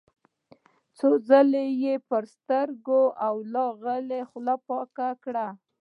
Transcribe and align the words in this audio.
څو 0.97 1.09
ځله 1.27 1.63
يې 1.83 1.95
پر 2.09 2.23
سترګو 2.35 3.01
لاغلې 3.53 4.21
خوله 4.29 4.55
پاکه 4.67 5.09
کړه. 5.23 5.47